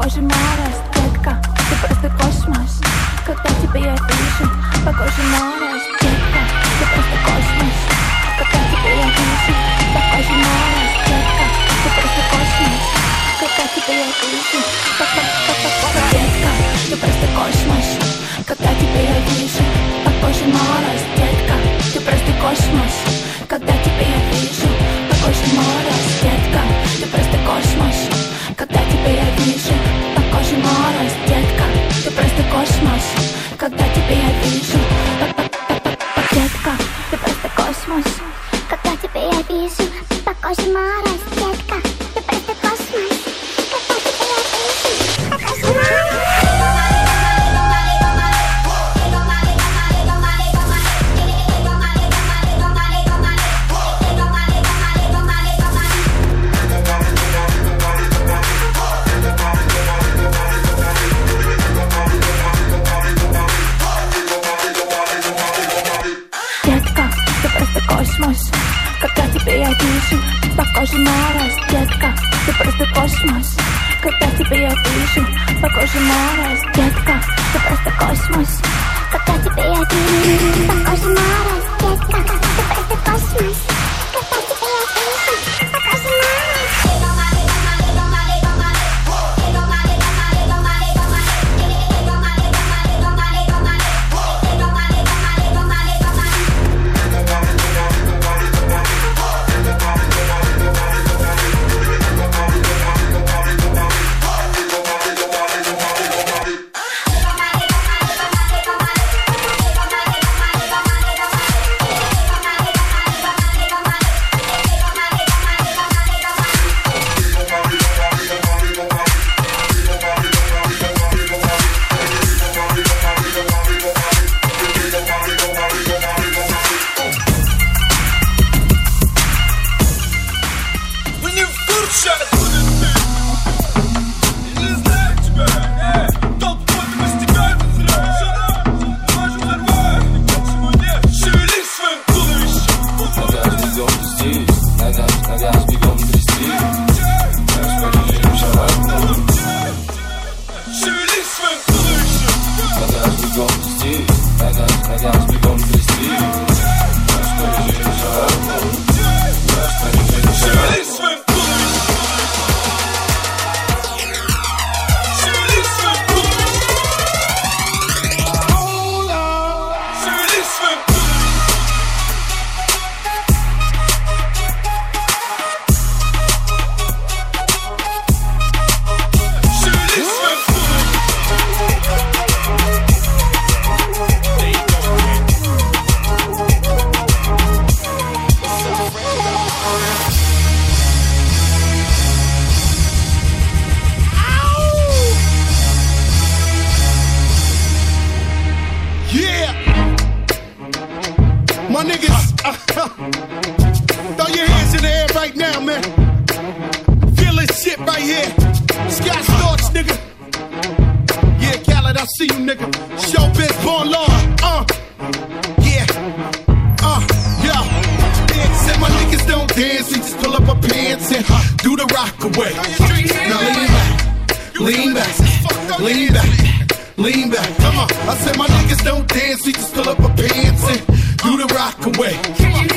Похоже, 0.00 0.22
моя 0.22 0.52
расцветка 0.56 1.42
Ты 1.68 1.76
просто 1.76 2.08
космос 2.16 2.80
Когда 3.26 3.50
тебя 3.60 3.80
я 3.80 3.92
вижу 3.92 4.50
Похоже, 4.82 5.22
моя 5.28 5.76
детка, 6.00 6.40
Ты 6.80 6.84
просто 6.88 7.16
космос 7.20 7.76
Когда 8.38 8.60
тебя 8.72 8.92
я 8.96 9.04
вижу 9.04 9.52
Похоже, 9.92 10.32
моя 10.40 10.88
детка, 11.04 11.44
Ты 11.84 11.88
просто 12.00 12.22
космос 12.32 12.80
Когда 13.40 13.64
тебя 13.76 13.94
я 14.00 14.06
вижу 14.24 14.60
Расцветка 14.96 16.50
Ты 16.88 16.96
просто 16.96 17.26
космос 17.36 17.88
Когда 18.46 18.72
тебя 18.80 19.02
я 19.04 19.20
вижу 19.28 19.64
Похоже, 20.02 20.44
моя 20.48 20.80
расцветка 20.80 21.56
Ты 21.92 22.00
просто 22.00 22.32
космос 22.40 22.94
Когда 23.46 23.74
тебя 23.84 24.06
я 24.08 24.20
вижу 24.32 24.68
Похоже, 25.10 25.44
моя 25.52 25.92
детка, 26.24 26.62
Ты 26.96 27.06
просто 27.06 27.36
космос 27.44 28.29
тебе 29.00 29.16
я 29.16 29.30
вижу. 29.44 29.74
По 30.14 30.22
коже 30.22 30.56
мороз, 30.56 31.12
детка. 31.26 31.64
Ты 32.04 32.10
просто 32.10 32.42
космос, 32.52 33.04
когда 33.56 33.84
тебе 33.94 34.16
я 34.16 34.32
вижу? 34.44 34.78
Детка, 36.32 36.70
ты 37.10 37.16
просто 37.16 37.48
космос. 37.56 38.04
Когда 38.68 38.96
тебе 38.96 39.20
я 39.20 39.42
вижу? 39.48 39.90
По 40.24 40.34
коже 40.34 40.72
мороз. 40.72 41.19
Cause 75.92 76.99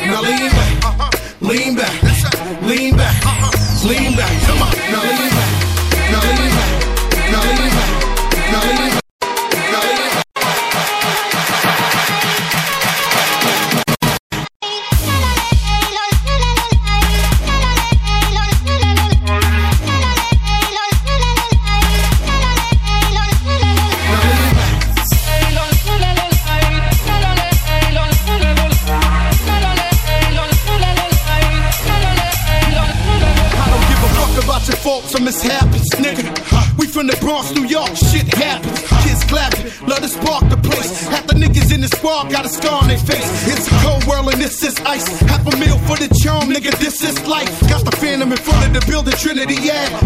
Now 0.06 0.22
lean 0.22 0.50
back, 0.52 0.84
lean 1.40 1.76
back, 1.76 2.04
uh-huh. 2.04 2.68
lean 2.68 2.98
back, 2.98 3.26
uh-huh. 3.26 3.88
lean 3.88 4.16
back. 4.18 4.42
Come 4.48 4.62
on, 4.62 4.76
now 4.92 5.02
lean 5.02 5.30
back. 5.30 5.33
life. 47.28 47.62
Got 47.70 47.86
the 47.86 47.96
phantom 47.98 48.32
in 48.32 48.38
front 48.38 48.68
of 48.68 48.74
the 48.74 48.92
building, 48.92 49.14
Trinity, 49.16 49.56
yeah. 49.62 50.03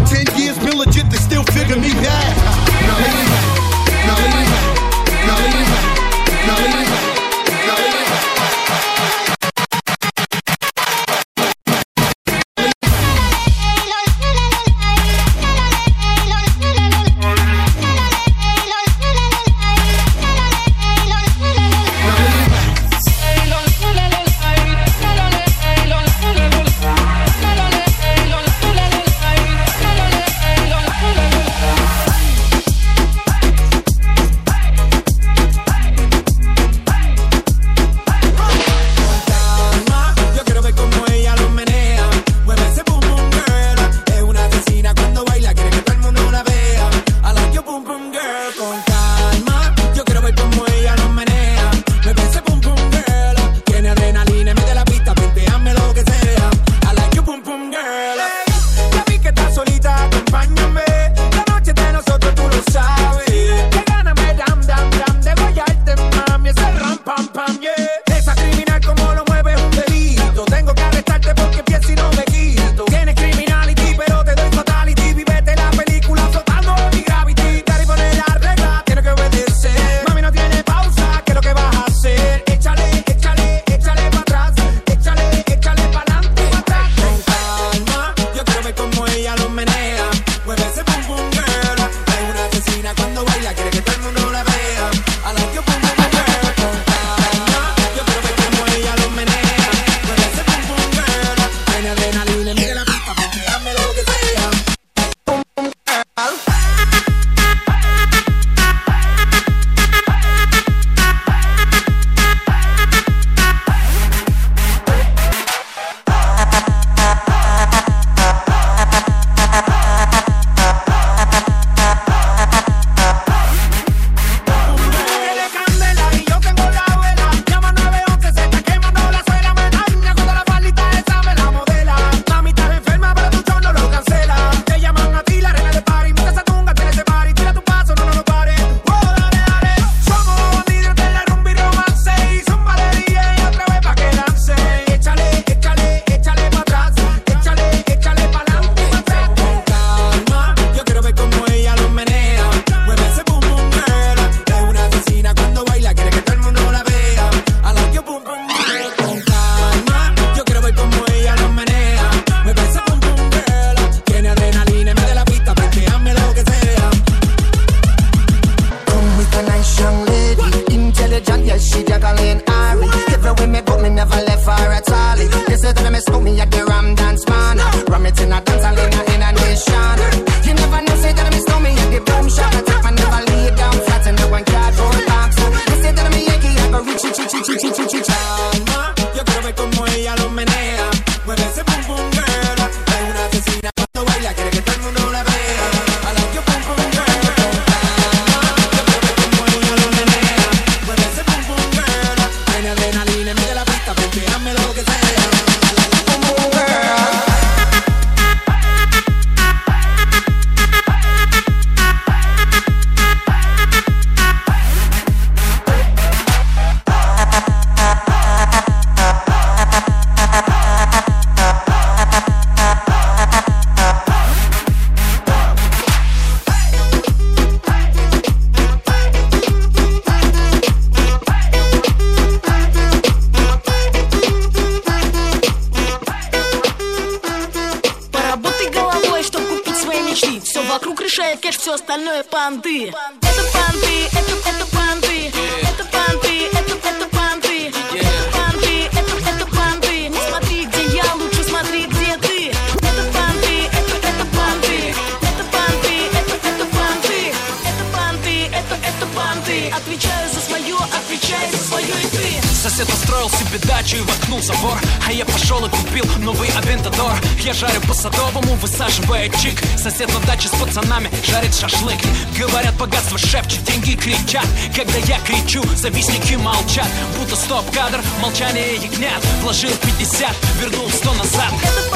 Себе 263.88 263.88
дачу 263.88 263.96
и 263.96 264.00
воткнул 264.00 264.42
забор. 264.42 264.78
А 265.06 265.12
я 265.12 265.24
пошел 265.24 265.64
и 265.64 265.68
купил 265.70 266.04
новый 266.18 266.48
Авентадор. 266.50 267.12
Я 267.40 267.52
жарю 267.52 267.80
по 267.82 267.94
садовому, 267.94 268.54
высаживая 268.56 269.28
чик. 269.28 269.60
Сосед 269.78 270.12
на 270.12 270.20
даче 270.26 270.48
с 270.48 270.52
пацанами 270.52 271.10
жарит 271.24 271.54
шашлык. 271.54 271.98
Говорят, 272.38 272.74
богатство 272.76 273.18
шепчет, 273.18 273.62
деньги 273.64 273.96
кричат. 273.96 274.46
Когда 274.74 274.98
я 274.98 275.18
кричу, 275.20 275.62
завистники 275.76 276.34
молчат. 276.34 276.88
Будто 277.18 277.36
стоп-кадр, 277.36 278.00
молчание 278.20 278.76
ягнят. 278.76 279.24
Вложил 279.42 279.70
50, 279.98 280.36
вернул 280.60 280.90
100 280.90 281.12
назад. 281.14 281.52
Это 281.62 281.87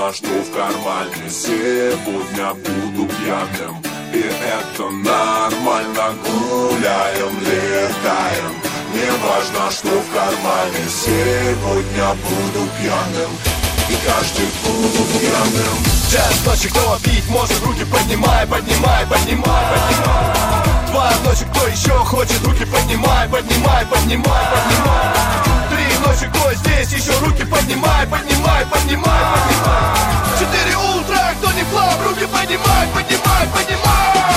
важно, 0.00 0.12
что 0.14 0.28
в 0.28 0.52
кармане 0.52 1.30
Сегодня 1.30 2.54
буду 2.54 3.06
пьяным 3.14 3.82
И 4.12 4.18
это 4.18 4.90
нормально 4.90 6.14
Гуляем, 6.24 7.38
летаем 7.40 8.54
Не 8.94 9.10
важно, 9.22 9.70
что 9.70 9.88
в 9.88 10.14
кармане 10.14 10.84
Сегодня 10.88 12.14
буду 12.14 12.68
пьяным 12.78 13.30
И 13.88 13.96
каждый 14.06 14.48
буду 14.64 15.04
пьяным 15.18 15.78
Час 16.10 16.44
ночи, 16.44 16.68
кто 16.68 16.98
пить 17.04 17.28
может, 17.28 17.64
руки 17.64 17.84
поднимай, 17.84 18.44
поднимай, 18.44 19.06
поднимай, 19.06 19.64
поднимай. 19.70 20.90
Два 20.90 21.12
ночи, 21.24 21.44
кто 21.52 21.68
еще 21.68 21.92
хочет, 22.04 22.44
руки 22.44 22.64
поднимай, 22.64 23.28
поднимай, 23.28 23.86
поднимай, 23.86 24.24
поднимай. 24.24 25.59
Кто 26.10 26.52
здесь 26.54 26.92
еще 26.92 27.16
руки 27.20 27.44
поднимай, 27.44 28.04
поднимай, 28.06 28.66
поднимай, 28.66 29.22
поднимай. 29.32 29.96
Четыре 30.38 30.76
утра, 30.76 31.34
кто 31.38 31.52
не 31.52 31.62
плав, 31.64 32.04
руки 32.04 32.26
поднимай, 32.26 32.88
поднимай, 32.92 33.46
поднимай. 33.54 34.29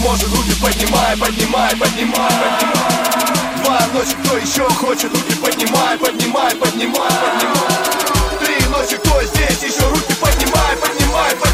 Кто 0.00 0.16
пить 0.16 0.22
может, 0.22 0.28
руки 0.34 0.54
поднимай, 0.60 1.16
поднимай, 1.16 1.76
поднимай, 1.76 2.30
поднимай. 2.30 3.62
Два 3.62 3.80
ночи, 3.92 4.16
кто 4.24 4.36
еще 4.38 4.68
хочет, 4.70 5.12
руки 5.12 5.34
поднимай, 5.36 5.98
поднимай, 5.98 6.54
поднимай, 6.56 7.10
поднимай. 7.10 7.74
Три 8.40 8.66
ночи, 8.68 8.96
кто 8.96 9.22
здесь 9.22 9.62
еще 9.62 9.88
руки 9.88 10.14
поднимай, 10.20 10.76
поднимай, 10.76 11.30
поднимай. 11.36 11.49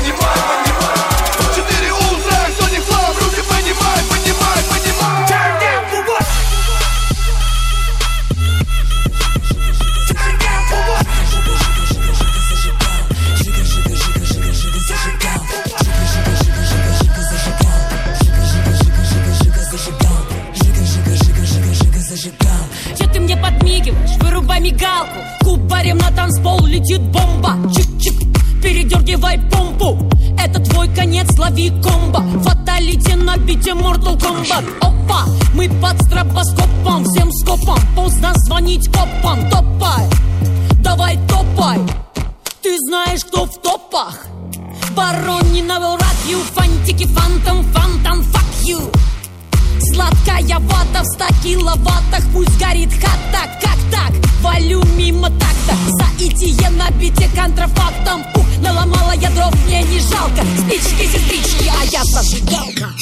Мигалку. 24.66 25.20
Кубарем 25.44 25.98
на 25.98 26.10
танцпол 26.10 26.66
летит 26.66 27.00
бомба. 27.00 27.56
Чик-чик, 27.74 28.62
передергивай 28.62 29.38
помпу. 29.50 30.10
Это 30.38 30.60
твой 30.60 30.88
конец, 30.88 31.28
лови 31.38 31.70
комбо. 31.82 32.22
Фаталити 32.42 33.14
на 33.14 33.36
бите 33.36 33.70
Mortal 33.70 34.16
Kombat. 34.18 34.64
Опа, 34.80 35.24
мы 35.54 35.68
под 35.80 36.02
стробоскопом 36.02 37.04
Всем 37.04 37.30
скопом, 37.32 37.78
поздно 37.94 38.32
звонить 38.34 38.88
копам. 38.88 39.48
Топай, 39.50 40.04
давай 40.82 41.18
топай. 41.28 41.78
Ты 42.62 42.76
знаешь, 42.88 43.24
кто 43.24 43.46
в 43.46 43.60
топах. 43.62 44.26
Will 44.96 45.98
rock 45.98 46.26
you 46.26 46.40
Фантики, 46.54 47.06
фантом, 47.06 47.62
фантом, 47.72 48.20
fuck 48.20 48.64
you 48.64 49.15
Сладкая 49.96 50.58
вата 50.58 51.02
в 51.02 51.06
ста 51.06 51.26
киловаттах 51.42 52.22
Пусть 52.34 52.58
горит 52.58 52.92
хата, 52.92 53.48
как 53.62 53.78
так? 53.90 54.12
Валю 54.42 54.82
мимо 54.94 55.30
такта. 55.30 55.74
За 55.86 56.04
итие 56.22 56.68
на 56.68 56.90
бите 56.90 57.30
контрафактом. 57.34 58.20
Ух, 58.34 58.46
наломала 58.60 59.14
я 59.14 59.30
дров, 59.30 59.54
мне 59.64 59.82
не 59.84 59.98
жалко. 60.00 60.42
Спички, 60.58 61.06
сестрички, 61.06 61.72
а 61.80 61.84
я 61.86 62.02
зажигалка 62.04 62.92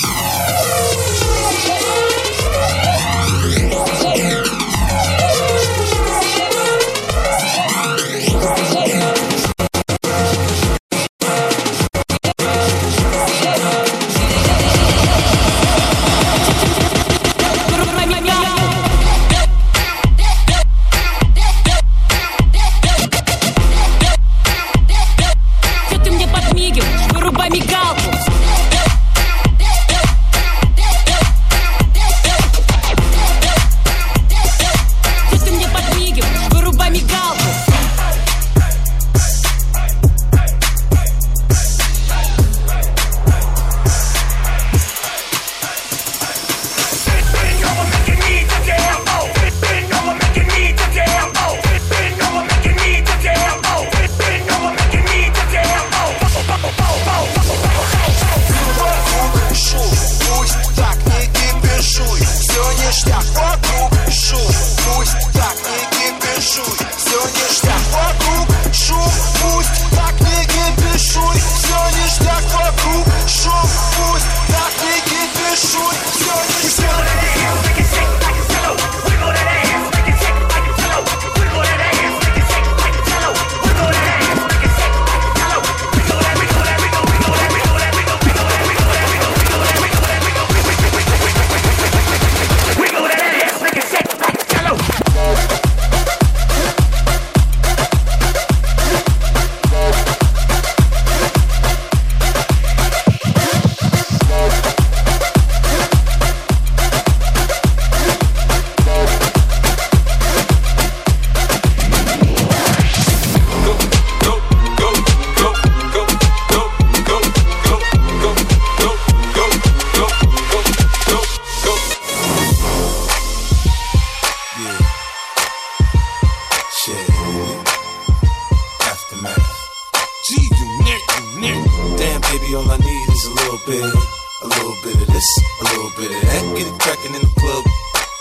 get 136.53 136.67
it 136.69 136.77
crackin' 136.81 137.15
in 137.17 137.23
the 137.25 137.33
club. 137.41 137.65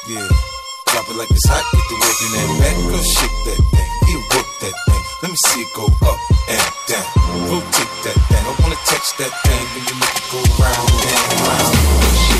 Yeah, 0.07 0.27
drop 0.87 1.09
it 1.11 1.17
like 1.19 1.31
it's 1.31 1.47
hot, 1.47 1.63
get 1.75 1.85
the 1.91 1.95
work 1.99 2.19
in 2.23 2.31
that 2.37 2.49
back. 2.63 2.75
Go 2.87 2.99
shake 3.03 3.37
that 3.51 3.61
thing, 3.73 3.89
it 4.07 4.21
work 4.31 4.49
that 4.63 4.75
thing. 4.87 5.03
Let 5.23 5.29
me 5.31 5.37
see 5.47 5.61
it 5.61 5.71
go 5.75 5.85
up 6.07 6.19
and 6.47 6.71
down. 6.87 7.07
Rotate 7.51 7.95
that 8.07 8.17
thing, 8.27 8.43
I 8.43 8.53
wanna 8.63 8.79
touch 8.87 9.07
that 9.19 9.33
thing 9.43 9.63
when 9.75 9.83
you 9.87 9.95
make 9.99 10.15
it 10.15 10.27
go 10.31 10.39
round 10.61 10.89
and 11.11 11.23
round. 11.43 12.32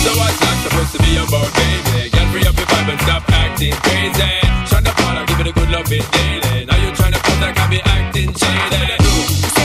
So 0.00 0.08
what's 0.16 0.40
life 0.40 0.62
supposed 0.64 0.92
to 0.96 0.98
be 1.04 1.16
about, 1.16 1.52
baby? 1.52 2.08
Get 2.08 2.26
free 2.32 2.46
up 2.48 2.56
your 2.56 2.66
vibe 2.72 2.88
and 2.88 3.00
stop 3.02 3.22
acting 3.28 3.72
crazy. 3.84 4.32
Trying 4.70 4.84
to 4.84 4.92
follow, 4.92 5.26
give 5.26 5.40
it 5.40 5.46
a 5.48 5.52
good 5.52 5.68
love 5.68 5.92
it 5.92 6.10
daily. 6.10 6.64
Now 6.64 6.76
you 6.76 6.90
trying 6.96 7.12
to 7.12 7.20
pose 7.20 7.40
like 7.40 7.58
I 7.58 7.68
be 7.68 7.80
acting 7.84 8.32
shady. 8.32 9.59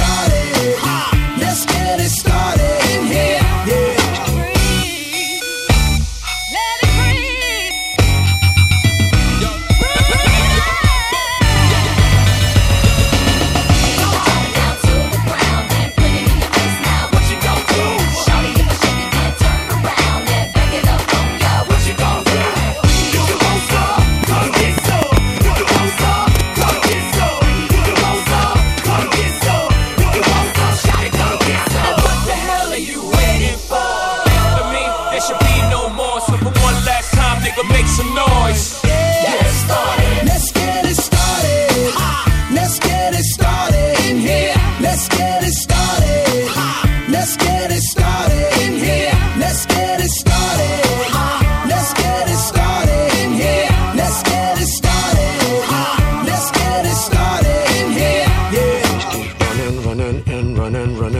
star 0.00 0.29
running 59.90 60.22
and 60.28 60.56
running, 60.56 60.96
running. 60.96 61.19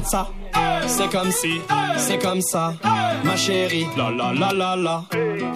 Apenas 0.00 0.26
comienza. 0.52 0.88
C'est 0.88 1.10
comme 1.10 1.30
si, 1.30 1.60
c'est 1.98 2.18
comme 2.18 2.40
ça, 2.42 2.74
ma 3.24 3.36
chérie. 3.36 3.86
La 3.96 4.10
la 4.10 4.32
la 4.32 4.52
la 4.52 4.76
la. 4.76 5.04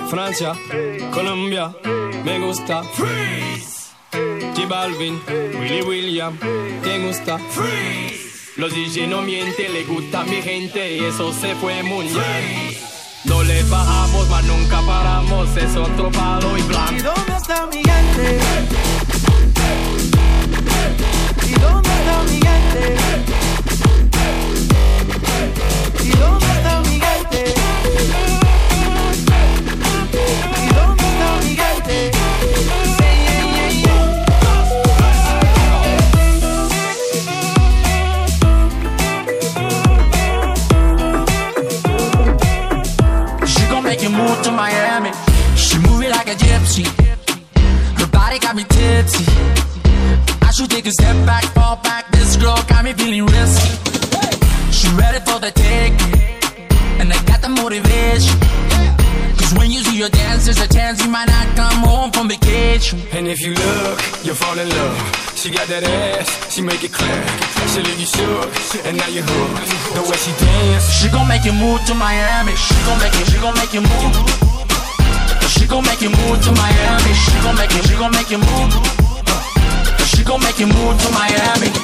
Francia, 0.08 0.52
Colombia, 1.12 1.72
me 2.24 2.38
gusta. 2.38 2.82
Freeze. 2.94 3.90
J 4.54 4.66
Balvin, 4.66 5.18
Willy 5.58 5.82
William, 5.82 6.36
te 6.82 6.98
gusta. 7.06 7.38
Freeze. 7.50 8.52
Los 8.56 8.72
DJ 8.72 9.08
no 9.08 9.22
mienten, 9.22 9.72
le 9.72 9.82
gusta 9.84 10.20
a 10.20 10.24
mi 10.24 10.40
gente 10.40 10.96
y 10.96 11.04
eso 11.04 11.32
se 11.32 11.54
fue 11.56 11.82
muy 11.82 12.06
bien. 12.06 12.76
No 13.24 13.42
le 13.42 13.62
bajamos, 13.64 14.28
mas 14.28 14.44
nunca 14.44 14.80
paramos, 14.86 15.56
es 15.56 15.74
otro 15.76 16.10
palo 16.12 16.56
y 16.56 16.60
¿Y 16.60 16.62
blanco. 16.64 17.02
dónde 17.02 17.36
está 17.36 17.66
mi 17.66 17.82
gente? 17.82 18.38
Make 71.44 71.52
you 71.52 71.60
move 71.60 71.84
to 71.84 71.94
Miami. 71.94 72.56
She 72.56 72.74
gon' 72.86 72.98
make 72.98 73.12
you, 73.18 73.24
she 73.26 73.38
gon' 73.38 73.54
make 73.54 73.74
you 73.74 73.82
move. 73.82 74.16
She 75.46 75.66
gon' 75.66 75.84
make 75.84 76.00
you 76.00 76.08
move 76.08 76.42
to 76.42 76.52
Miami. 76.52 77.12
She 77.12 77.32
gon' 77.42 77.56
make 77.56 77.70
you, 77.72 77.82
she 77.82 77.94
gon' 77.96 78.12
make 78.12 78.30
you 78.30 78.38
move. 78.38 78.72
She 80.06 80.24
gon' 80.24 80.40
make 80.40 80.58
you 80.58 80.66
move 80.66 80.98
to 80.98 81.12
Miami. 81.12 81.83